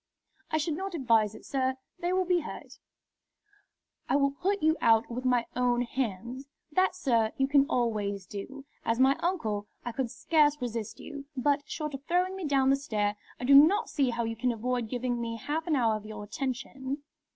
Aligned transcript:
"I 0.49 0.57
should 0.57 0.73
not 0.73 0.95
advise 0.95 1.35
it, 1.35 1.45
sir. 1.45 1.75
They 1.99 2.11
will 2.11 2.25
be 2.25 2.39
hurt." 2.39 2.79
"I 4.09 4.15
will 4.15 4.31
put 4.31 4.63
you 4.63 4.75
out 4.81 5.11
with 5.11 5.25
my 5.25 5.45
own 5.55 5.83
hands." 5.83 6.49
"That, 6.71 6.95
sir, 6.95 7.33
you 7.37 7.47
can 7.47 7.67
always 7.69 8.25
do. 8.25 8.65
As 8.83 8.99
my 8.99 9.15
uncle, 9.19 9.67
I 9.85 9.91
could 9.91 10.09
scarce 10.09 10.59
resist 10.59 10.99
you. 10.99 11.25
But, 11.37 11.69
short 11.69 11.93
of 11.93 12.03
throwing 12.05 12.35
me 12.35 12.45
down 12.45 12.71
the 12.71 12.75
stair, 12.77 13.15
I 13.39 13.43
do 13.43 13.53
not 13.53 13.91
see 13.91 14.09
how 14.09 14.23
you 14.23 14.35
can 14.35 14.51
avoid 14.51 14.89
giving 14.89 15.21
me 15.21 15.35
half 15.37 15.67
an 15.67 15.75
hour 15.75 15.97
of 15.97 16.05
your 16.07 16.23
attention." 16.23 17.03